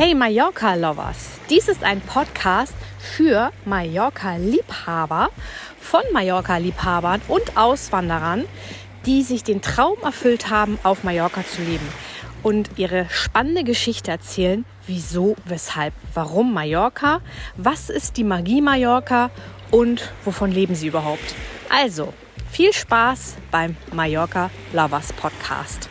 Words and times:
Hey 0.00 0.14
Mallorca 0.14 0.76
Lovers, 0.76 1.28
dies 1.50 1.66
ist 1.66 1.82
ein 1.82 2.00
Podcast 2.00 2.72
für 3.00 3.50
Mallorca-Liebhaber 3.64 5.30
von 5.80 6.02
Mallorca-Liebhabern 6.12 7.20
und 7.26 7.56
Auswanderern, 7.56 8.44
die 9.06 9.24
sich 9.24 9.42
den 9.42 9.60
Traum 9.60 9.96
erfüllt 10.04 10.50
haben, 10.50 10.78
auf 10.84 11.02
Mallorca 11.02 11.44
zu 11.44 11.62
leben 11.62 11.88
und 12.44 12.70
ihre 12.76 13.08
spannende 13.10 13.64
Geschichte 13.64 14.12
erzählen, 14.12 14.64
wieso, 14.86 15.34
weshalb, 15.46 15.94
warum 16.14 16.54
Mallorca, 16.54 17.20
was 17.56 17.90
ist 17.90 18.18
die 18.18 18.24
Magie 18.24 18.62
Mallorca 18.62 19.32
und 19.72 20.12
wovon 20.24 20.52
leben 20.52 20.76
sie 20.76 20.86
überhaupt. 20.86 21.34
Also, 21.70 22.14
viel 22.52 22.72
Spaß 22.72 23.34
beim 23.50 23.74
Mallorca 23.92 24.48
Lovers 24.72 25.12
Podcast. 25.12 25.90